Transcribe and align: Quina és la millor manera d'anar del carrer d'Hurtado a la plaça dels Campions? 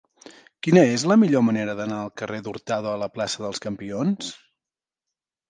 Quina 0.67 0.81
és 0.93 1.03
la 1.11 1.17
millor 1.23 1.43
manera 1.47 1.75
d'anar 1.81 1.99
del 1.99 2.09
carrer 2.23 2.41
d'Hurtado 2.47 2.91
a 2.93 2.97
la 3.03 3.11
plaça 3.19 3.45
dels 3.45 3.63
Campions? 3.69 4.33